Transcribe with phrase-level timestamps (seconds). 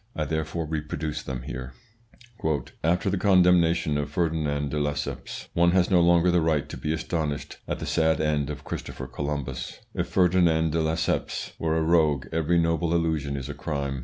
[0.15, 1.73] I therefore reproduce them here:
[2.83, 6.91] "After the condemnation of Ferdinand de Lesseps one has no longer the right to be
[6.91, 9.79] astonished at the sad end of Christopher Columbus.
[9.93, 13.99] If Ferdinand de Lesseps were a rogue every noble illusion is a crime.